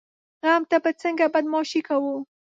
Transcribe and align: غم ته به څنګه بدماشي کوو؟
غم 0.45 0.63
ته 0.69 0.77
به 0.83 0.91
څنګه 1.01 1.25
بدماشي 1.33 1.81
کوو؟ 1.87 2.15